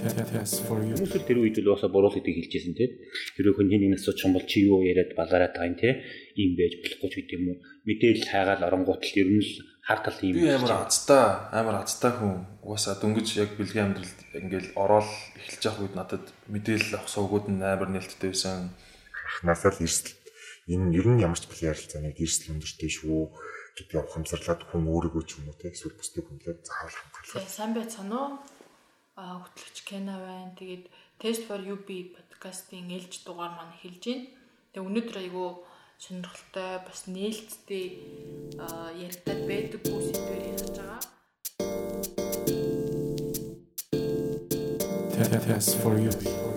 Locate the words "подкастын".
32.16-32.90